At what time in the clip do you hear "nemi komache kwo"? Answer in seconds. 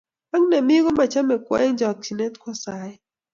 0.49-1.55